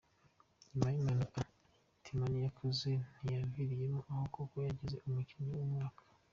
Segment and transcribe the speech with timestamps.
[0.67, 1.39] Nyuma y’impanuka
[2.03, 2.89] Timamu yakoze
[3.21, 6.01] ntiyaviriyemo aho kuko yagizwe umukinnyi w’umwaka.